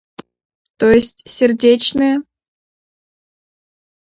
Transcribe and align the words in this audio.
То 0.77 0.89
есть, 0.91 1.21
сердечные? 1.29 2.23